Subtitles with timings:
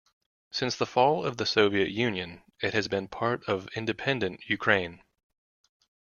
[0.49, 5.03] Since the fall of the Soviet Union, it has been part of independent Ukraine.